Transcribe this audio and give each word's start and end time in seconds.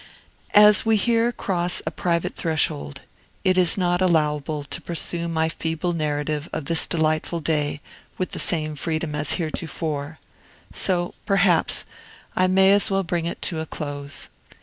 As 0.55 0.83
we 0.83 0.95
here 0.95 1.31
cross 1.31 1.83
a 1.85 1.91
private 1.91 2.35
threshold, 2.35 3.01
it 3.43 3.55
is 3.55 3.77
not 3.77 4.01
allowable 4.01 4.63
to 4.63 4.81
pursue 4.81 5.27
my 5.27 5.47
feeble 5.47 5.93
narrative 5.93 6.49
of 6.51 6.65
this 6.65 6.87
delightful 6.87 7.39
day 7.39 7.81
with 8.17 8.31
the 8.31 8.39
same 8.39 8.75
freedom 8.75 9.13
as 9.13 9.33
heretofore; 9.33 10.17
so, 10.73 11.13
perhaps, 11.27 11.85
I 12.35 12.47
may 12.47 12.71
as 12.73 12.89
well 12.89 13.03
bring 13.03 13.27
it 13.27 13.43
to 13.43 13.59
a 13.59 13.67
close. 13.67 14.29